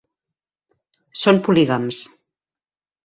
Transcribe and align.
Són 1.25 1.41
polígams. 1.49 2.01